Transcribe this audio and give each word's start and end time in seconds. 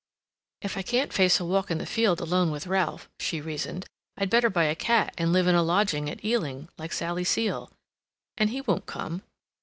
"If 0.63 0.77
I 0.77 0.81
can't 0.81 1.13
face 1.13 1.39
a 1.39 1.45
walk 1.45 1.69
in 1.69 1.79
a 1.79 1.85
field 1.85 2.21
alone 2.21 2.49
with 2.49 2.65
Ralph," 2.65 3.07
she 3.19 3.39
reasoned, 3.39 3.85
"I'd 4.17 4.31
better 4.31 4.49
buy 4.49 4.63
a 4.63 4.73
cat 4.73 5.13
and 5.15 5.31
live 5.31 5.45
in 5.45 5.53
a 5.53 5.61
lodging 5.61 6.09
at 6.09 6.25
Ealing, 6.25 6.69
like 6.75 6.91
Sally 6.91 7.23
Seal—and 7.23 8.49
he 8.49 8.61
won't 8.61 8.87
come. 8.87 9.21